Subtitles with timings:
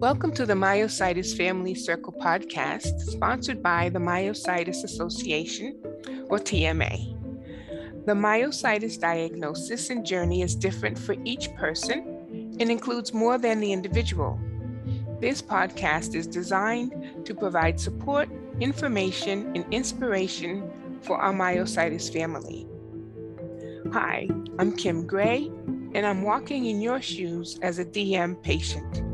[0.00, 5.78] Welcome to the Myositis Family Circle podcast, sponsored by the Myositis Association,
[6.30, 8.06] or TMA.
[8.06, 13.74] The myositis diagnosis and journey is different for each person and includes more than the
[13.74, 14.40] individual.
[15.20, 22.66] This podcast is designed to provide support, information, and inspiration for our myositis family.
[23.92, 25.52] Hi, I'm Kim Gray,
[25.92, 29.09] and I'm walking in your shoes as a DM patient.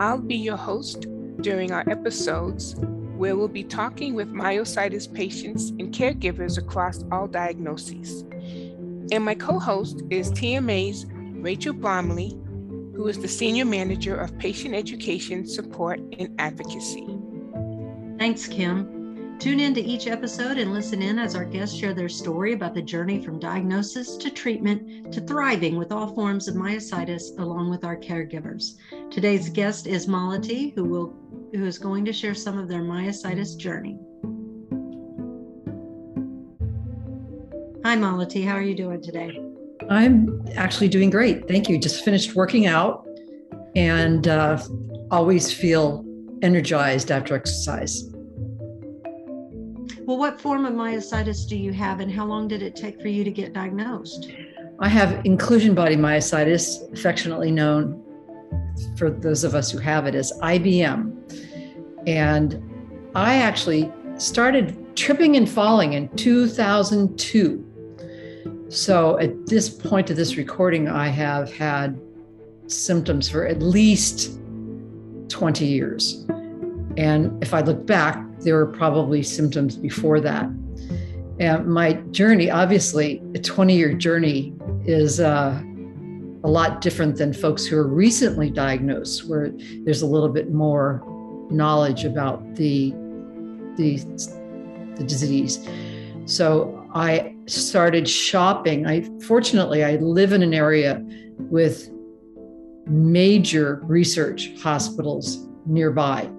[0.00, 1.06] I'll be your host
[1.40, 2.76] during our episodes
[3.16, 8.22] where we'll be talking with myositis patients and caregivers across all diagnoses.
[9.10, 12.38] And my co host is TMA's Rachel Bromley,
[12.94, 17.06] who is the Senior Manager of Patient Education, Support, and Advocacy.
[18.18, 19.36] Thanks, Kim.
[19.40, 22.74] Tune in to each episode and listen in as our guests share their story about
[22.74, 27.84] the journey from diagnosis to treatment to thriving with all forms of myositis along with
[27.84, 28.74] our caregivers.
[29.10, 31.16] Today's guest is Malati, who will
[31.54, 33.98] who is going to share some of their myositis journey.
[37.84, 39.40] Hi Malati, how are you doing today?
[39.88, 41.48] I'm actually doing great.
[41.48, 41.78] Thank you.
[41.78, 43.08] Just finished working out
[43.74, 44.62] and uh,
[45.10, 46.04] always feel
[46.42, 48.10] energized after exercise.
[50.00, 53.08] Well, what form of myositis do you have, and how long did it take for
[53.08, 54.32] you to get diagnosed?
[54.80, 58.04] I have inclusion body myositis, affectionately known
[58.96, 61.14] for those of us who have it is IBM.
[62.06, 62.62] And
[63.14, 67.64] I actually started tripping and falling in 2002.
[68.68, 72.00] So at this point of this recording, I have had
[72.66, 74.38] symptoms for at least
[75.28, 76.26] 20 years.
[76.96, 80.48] And if I look back, there were probably symptoms before that.
[81.40, 85.62] And my journey, obviously, a 20 year journey is uh,
[86.44, 89.50] a lot different than folks who are recently diagnosed, where
[89.84, 91.02] there's a little bit more
[91.50, 92.90] knowledge about the,
[93.76, 93.96] the,
[94.96, 95.66] the disease.
[96.26, 98.86] So I started shopping.
[98.86, 101.02] I fortunately I live in an area
[101.38, 101.90] with
[102.86, 106.30] major research hospitals nearby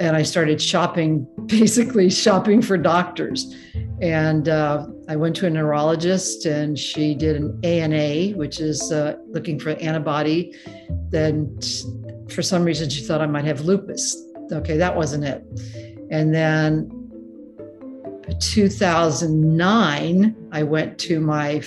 [0.00, 3.54] and I started shopping, basically shopping for doctors.
[4.00, 9.16] And uh, I went to a neurologist, and she did an ANA, which is uh,
[9.28, 10.54] looking for antibody.
[11.10, 11.58] Then,
[12.30, 14.16] for some reason, she thought I might have lupus.
[14.50, 15.44] Okay, that wasn't it.
[16.10, 16.90] And then
[18.40, 21.60] 2009, I went to my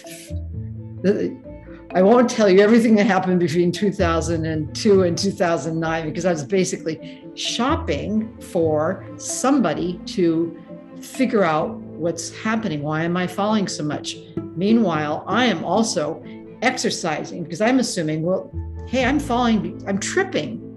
[1.96, 7.24] I won't tell you everything that happened between 2002 and 2009 because I was basically
[7.36, 10.60] shopping for somebody to
[11.00, 12.82] figure out what's happening.
[12.82, 14.16] Why am I falling so much?
[14.56, 16.24] Meanwhile, I am also
[16.64, 18.52] exercising because I'm assuming, well,
[18.88, 20.73] hey, I'm falling, I'm tripping.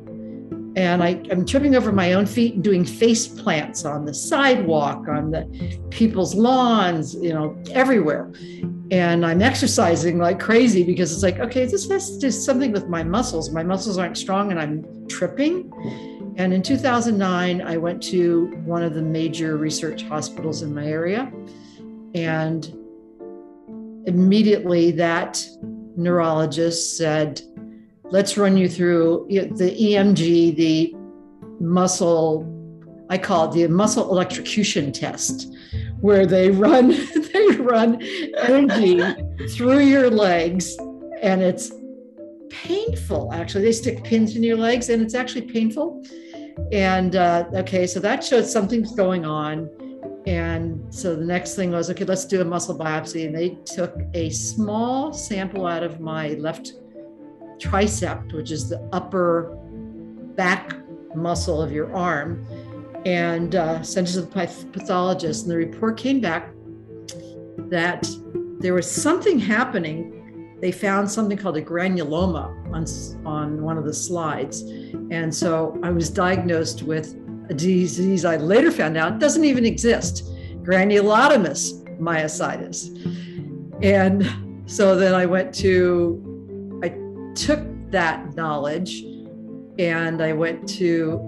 [0.77, 5.09] And I, am tripping over my own feet and doing face plants on the sidewalk,
[5.09, 8.31] on the people's lawns, you know, everywhere
[8.91, 12.89] and I'm exercising like crazy because it's like, okay, this has to do something with
[12.89, 13.51] my muscles.
[13.51, 15.73] My muscles aren't strong and I'm tripping.
[16.37, 21.33] And in 2009, I went to one of the major research hospitals in my area.
[22.15, 22.67] And
[24.07, 25.45] immediately that
[25.97, 27.41] neurologist said,
[28.11, 30.95] let's run you through the EMG, the
[31.61, 32.53] muscle,
[33.11, 35.53] I call it the muscle electrocution test
[36.01, 36.89] where they run
[37.33, 38.03] they run
[38.39, 39.03] energy
[39.51, 40.77] through your legs
[41.23, 41.73] and it's
[42.51, 43.65] painful actually.
[43.65, 46.05] They stick pins in your legs and it's actually painful.
[46.73, 49.71] And uh, okay so that showed something's going on.
[50.27, 53.27] And so the next thing was okay let's do a muscle biopsy.
[53.27, 56.73] And they took a small sample out of my left
[57.59, 59.57] tricep which is the upper
[60.37, 60.77] back
[61.15, 62.47] muscle of your arm
[63.07, 65.45] and uh, sent it to the pathologist.
[65.45, 66.51] And the report came back
[67.71, 68.09] that
[68.59, 70.57] there was something happening.
[70.61, 74.63] They found something called a granuloma on, on one of the slides.
[75.11, 77.17] And so I was diagnosed with
[77.49, 80.29] a disease I later found out doesn't even exist
[80.63, 82.91] granulomatous myositis.
[83.85, 86.36] And so then I went to,
[87.37, 87.61] took
[87.91, 89.05] that knowledge
[89.79, 91.21] and I went to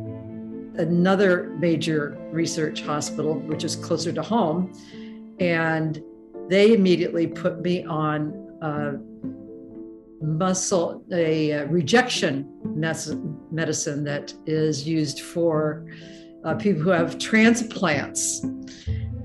[0.78, 4.72] another major research hospital, which is closer to home.
[5.38, 6.02] And
[6.48, 8.32] they immediately put me on
[8.62, 8.94] a
[10.24, 15.86] muscle, a uh, rejection medicine that is used for
[16.44, 18.44] uh, people who have transplants.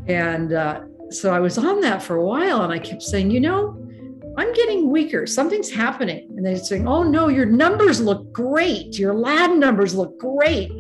[0.08, 3.40] And uh, so I was on that for a while and I kept saying, you
[3.40, 3.78] know,
[4.38, 5.28] I'm getting weaker.
[5.28, 6.28] Something's happening.
[6.36, 8.98] And they're saying, Oh, no, your numbers look great.
[8.98, 10.72] Your lab numbers look great.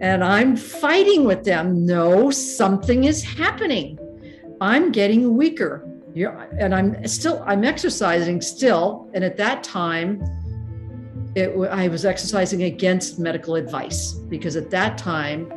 [0.00, 1.84] And I'm fighting with them.
[1.86, 3.98] No, something is happening.
[4.60, 5.86] I'm getting weaker.
[6.14, 9.10] You're, and I'm still, I'm exercising still.
[9.14, 10.22] And at that time,
[11.34, 15.52] it, I was exercising against medical advice because at that time,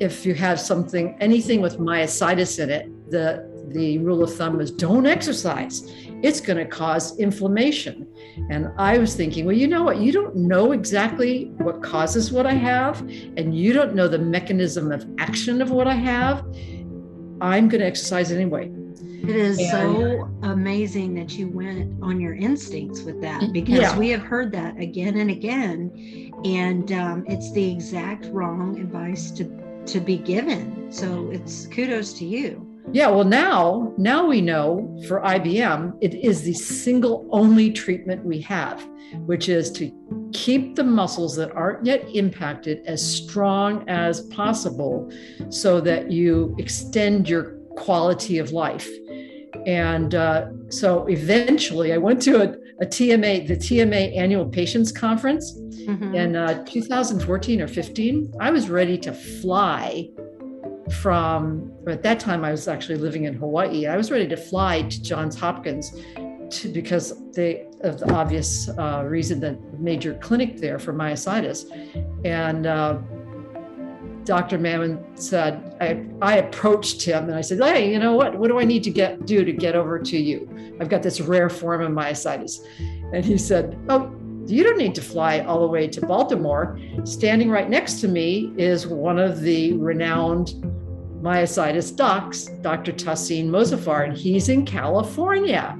[0.00, 4.70] if you have something, anything with myositis in it, the the rule of thumb was
[4.70, 5.90] don't exercise.
[6.22, 8.06] It's going to cause inflammation.
[8.50, 9.98] And I was thinking, well, you know what?
[9.98, 13.00] You don't know exactly what causes what I have,
[13.36, 16.44] and you don't know the mechanism of action of what I have.
[17.40, 18.70] I'm going to exercise anyway.
[19.22, 23.96] It is and, so amazing that you went on your instincts with that because yeah.
[23.96, 29.44] we have heard that again and again, and um, it's the exact wrong advice to
[29.86, 30.90] to be given.
[30.90, 32.71] So it's kudos to you.
[32.92, 38.40] Yeah, well now now we know for IBM it is the single only treatment we
[38.42, 38.86] have,
[39.24, 39.90] which is to
[40.34, 45.10] keep the muscles that aren't yet impacted as strong as possible
[45.48, 48.88] so that you extend your quality of life.
[49.66, 52.48] And uh, so eventually I went to a,
[52.82, 55.56] a, TMA, the TMA annual patients conference
[55.86, 56.14] mm-hmm.
[56.14, 58.34] in uh, 2014 or 15.
[58.40, 60.08] I was ready to fly
[60.92, 63.86] from, at that time I was actually living in Hawaii.
[63.86, 65.92] I was ready to fly to Johns Hopkins
[66.50, 71.66] to, because they, of the obvious uh, reason that major clinic there for myositis.
[72.24, 72.98] And uh,
[74.24, 74.58] Dr.
[74.58, 78.38] Mammen said, I, I approached him and I said, Hey, you know what?
[78.38, 80.48] What do I need to get do to get over to you?
[80.80, 82.60] I've got this rare form of myositis.
[83.12, 84.14] And he said, Oh,
[84.46, 86.78] you don't need to fly all the way to Baltimore.
[87.04, 90.54] Standing right next to me is one of the renowned
[91.22, 92.92] myositis docs, Dr.
[92.92, 95.76] Tahseen Mozaffar, and he's in California.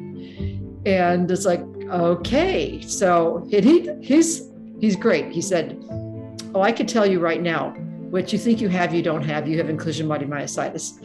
[0.86, 1.60] And it's like,
[1.90, 2.80] okay.
[2.80, 4.48] So he, he's
[4.80, 5.30] he's great.
[5.30, 5.78] He said,
[6.54, 7.70] Oh, I could tell you right now
[8.10, 9.48] what you think you have, you don't have.
[9.48, 11.02] You have inclusion body myositis.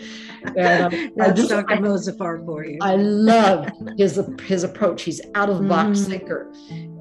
[0.57, 1.77] And, um, That's just, Dr.
[1.77, 2.79] Mozaffar for you.
[2.81, 5.03] I love his his approach.
[5.03, 6.11] He's out of the box mm-hmm.
[6.11, 6.53] thinker,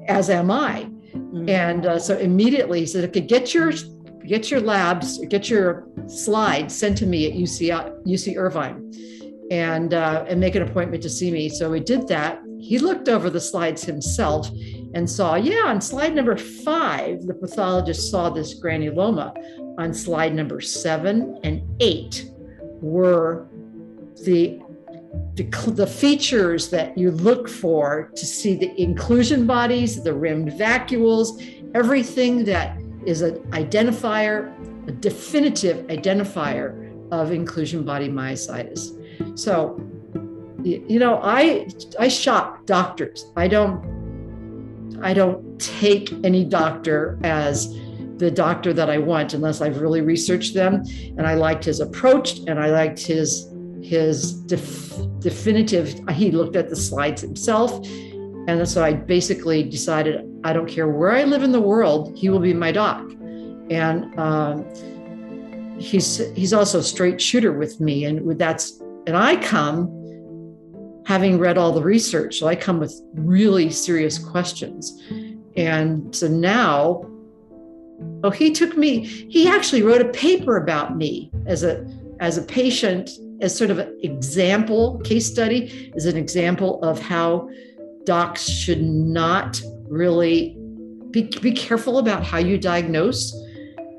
[0.07, 0.83] as am I.
[1.13, 1.49] Mm-hmm.
[1.49, 3.71] And uh, so immediately he said, "Okay, get your
[4.27, 8.91] get your labs, get your slides sent to me at UC UC Irvine,
[9.51, 12.41] and uh, and make an appointment to see me." So we did that.
[12.59, 14.49] He looked over the slides himself
[14.93, 19.31] and saw, yeah, on slide number five, the pathologist saw this granuloma.
[19.79, 22.31] On slide number seven and eight
[22.81, 23.47] were
[24.23, 24.59] the,
[25.35, 31.71] the, the features that you look for to see the inclusion bodies, the rimmed vacuoles,
[31.75, 32.75] everything that
[33.07, 34.53] is an identifier,
[34.87, 38.91] a definitive identifier of inclusion body myositis.
[39.39, 39.81] So,
[40.63, 41.67] you know, I
[41.97, 43.31] I shop doctors.
[43.37, 47.73] I don't I don't take any doctor as
[48.17, 50.83] the doctor that I want unless I've really researched them
[51.17, 53.49] and I liked his approach and I liked his
[53.81, 57.87] his def, definitive he looked at the slides himself
[58.47, 62.29] and so I basically decided I don't care where I live in the world he
[62.29, 63.01] will be my doc
[63.69, 64.65] and um,
[65.77, 69.97] he's he's also a straight shooter with me and that's and I come
[71.07, 72.37] having read all the research.
[72.37, 75.01] So I come with really serious questions.
[75.55, 77.09] And so now,
[78.25, 81.87] oh, he took me, he actually wrote a paper about me as a
[82.19, 83.11] as a patient,
[83.41, 87.47] as sort of an example, case study, as an example of how
[88.07, 90.55] docs should not really
[91.11, 93.35] be, be careful about how you diagnose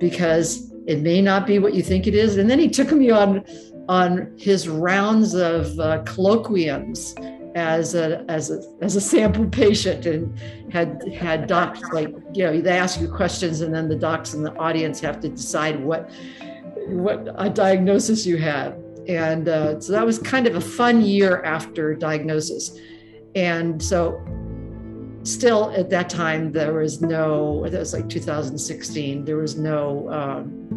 [0.01, 2.39] because it may not be what you think it is.
[2.39, 3.45] And then he took me on
[3.89, 7.15] on his rounds of uh, colloquiums
[7.55, 10.39] as a as a as a sample patient and
[10.71, 14.43] had had docs like you know they ask you questions and then the docs in
[14.43, 16.11] the audience have to decide what
[16.89, 18.75] what a diagnosis you had
[19.09, 22.79] and uh, so that was kind of a fun year after diagnosis
[23.39, 24.21] and so
[25.23, 30.69] still at that time there was no that was like 2016 there was no um,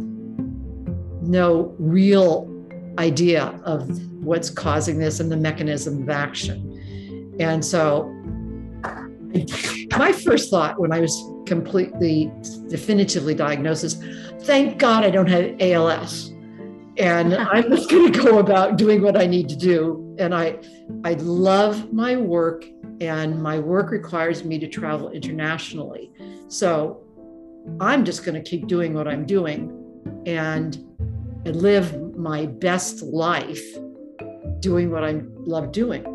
[1.21, 2.51] no real
[2.99, 3.89] idea of
[4.23, 7.35] what's causing this and the mechanism of action.
[7.39, 8.03] And so,
[9.97, 11.15] my first thought when I was
[11.45, 12.31] completely
[12.67, 13.95] definitively diagnosed is
[14.41, 16.29] thank God I don't have ALS.
[16.97, 20.00] And I'm just going to go about doing what I need to do.
[20.17, 20.57] And I,
[21.03, 22.65] I love my work,
[22.99, 26.11] and my work requires me to travel internationally.
[26.47, 27.03] So
[27.79, 29.71] I'm just going to keep doing what I'm doing
[30.25, 30.75] and,
[31.45, 33.63] and live my best life
[34.59, 36.05] doing what I love doing.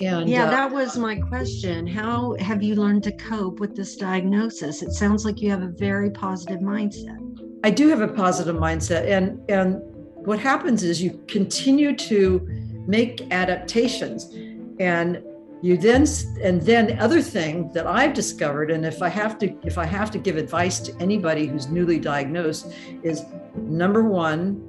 [0.00, 1.86] And yeah, uh, that was my question.
[1.86, 4.82] How have you learned to cope with this diagnosis?
[4.82, 7.18] It sounds like you have a very positive mindset.
[7.62, 9.80] I do have a positive mindset, and and
[10.26, 14.34] what happens is you continue to make adaptations,
[14.80, 15.22] and
[15.62, 16.06] you then
[16.42, 19.86] and then the other thing that I've discovered, and if I have to if I
[19.86, 22.72] have to give advice to anybody who's newly diagnosed,
[23.02, 23.24] is
[23.56, 24.62] number one,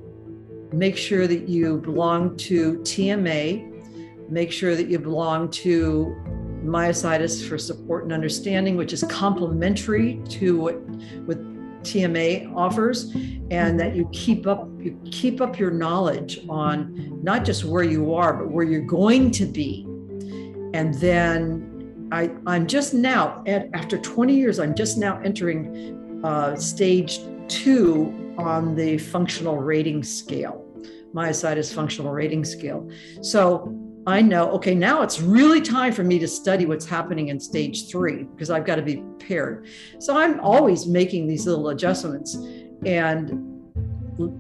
[0.72, 3.76] make sure that you belong to TMA
[4.30, 6.16] make sure that you belong to
[6.64, 10.80] myositis for support and understanding which is complementary to what
[11.28, 11.38] what
[11.86, 13.14] TMA offers
[13.52, 18.14] and that you keep up you keep up your knowledge on not just where you
[18.14, 19.86] are but where you're going to be.
[20.74, 26.56] And then I I'm just now at, after 20 years I'm just now entering uh,
[26.56, 30.62] stage 2 on the functional rating scale.
[31.14, 32.90] Myositis functional rating scale.
[33.22, 37.40] So I know, okay, now it's really time for me to study what's happening in
[37.40, 39.68] stage three because I've got to be prepared.
[40.00, 42.36] So I'm always making these little adjustments.
[42.86, 43.52] And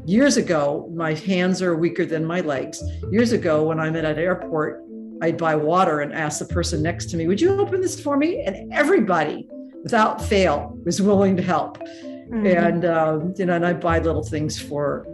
[0.05, 2.83] years ago, my hands are weaker than my legs.
[3.11, 4.83] Years ago, when I'm at an airport,
[5.23, 8.17] I'd buy water and ask the person next to me, Would you open this for
[8.17, 8.41] me?
[8.41, 9.47] And everybody,
[9.81, 11.79] without fail, was willing to help.
[11.79, 12.45] Mm-hmm.
[12.45, 15.07] And, um, you know, and I buy little things for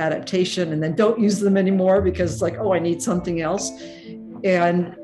[0.00, 3.70] adaptation and then don't use them anymore because it's like, oh, I need something else.
[4.44, 4.96] And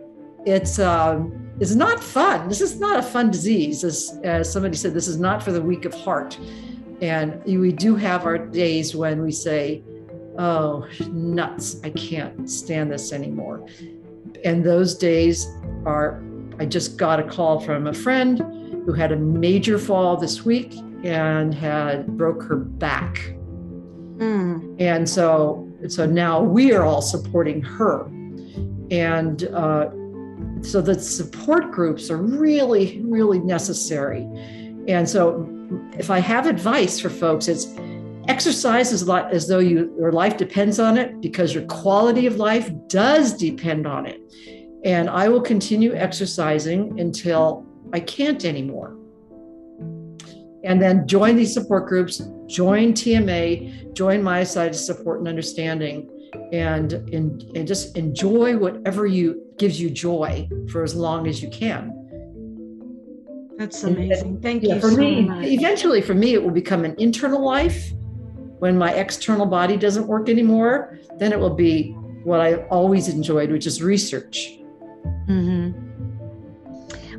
[0.47, 2.49] it's um, it's not fun.
[2.49, 3.85] This is not a fun disease.
[3.85, 6.38] As, as somebody said, this is not for the weak of heart.
[7.02, 9.82] And we do have our days when we say,
[10.38, 13.66] oh, nuts, I can't stand this anymore.
[14.44, 15.47] And those days
[15.85, 16.23] are,
[16.59, 18.38] I just got a call from a friend
[18.87, 23.35] who had a major fall this week and had broke her back
[24.20, 24.76] Mm.
[24.78, 28.04] And so, so now we are all supporting her.
[28.90, 29.90] And uh,
[30.62, 34.22] so the support groups are really, really necessary.
[34.88, 35.48] And so,
[35.98, 37.66] if I have advice for folks, it's
[38.28, 42.70] exercise as, as though you, your life depends on it because your quality of life
[42.88, 44.20] does depend on it.
[44.84, 48.96] And I will continue exercising until I can't anymore
[50.64, 52.20] and then join these support groups,
[52.50, 56.11] join TMA, join myositis support and understanding,
[56.52, 61.50] and, and, and just enjoy whatever you gives you joy for as long as you
[61.50, 61.97] can.
[63.59, 64.40] That's amazing.
[64.40, 65.45] Thank yeah, you for so me, much.
[65.45, 67.92] Eventually, for me, it will become an internal life.
[68.59, 71.92] When my external body doesn't work anymore, then it will be
[72.25, 74.59] what I always enjoyed, which is research.
[75.28, 75.89] Mm-hmm.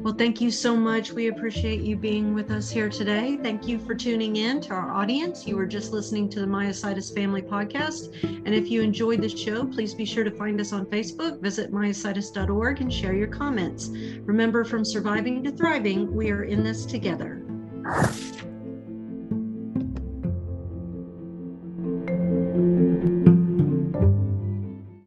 [0.01, 1.11] Well, thank you so much.
[1.11, 3.37] We appreciate you being with us here today.
[3.43, 5.45] Thank you for tuning in to our audience.
[5.45, 8.11] You were just listening to the Myositis Family Podcast.
[8.23, 11.71] And if you enjoyed the show, please be sure to find us on Facebook, visit
[11.71, 13.89] myositis.org, and share your comments.
[14.23, 17.43] Remember, from surviving to thriving, we are in this together.